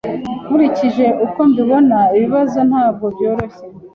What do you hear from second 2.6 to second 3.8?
ntabwo cyoroshye.